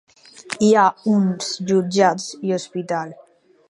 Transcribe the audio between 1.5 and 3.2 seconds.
jutjats i hospital.